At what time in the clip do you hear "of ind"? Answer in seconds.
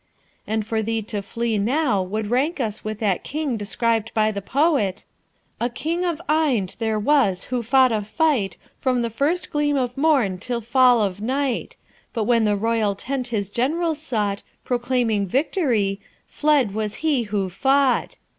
6.05-6.75